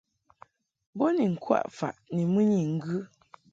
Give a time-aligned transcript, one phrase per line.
[0.97, 2.97] Bo ni ŋkwaʼ faʼ ni mɨnyi ŋgɨ.